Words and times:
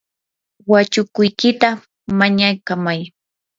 wachukuykita 0.71 1.69
mañaykamay. 2.17 2.99